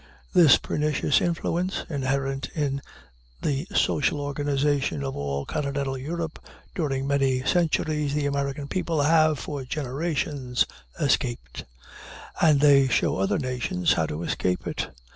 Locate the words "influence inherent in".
1.21-2.81